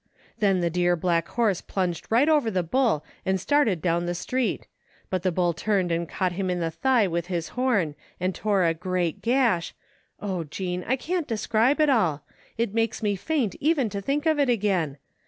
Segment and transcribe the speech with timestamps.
[0.39, 4.65] Then the dear black horse plunged right over the bull and started down the street;
[5.11, 8.63] but the bull turned and caught him in the thigh with his horn and tore
[8.65, 9.75] a great gash—
[10.19, 12.23] oh, Jean, I can't describe it all!
[12.57, 14.97] It makes me faint even to think of it again.